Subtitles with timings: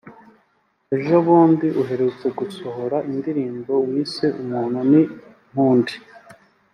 [0.97, 5.01] Ejo bundi uherutse gusohora indirimbo wise Umuntu ni
[5.49, 5.95] nk’Undi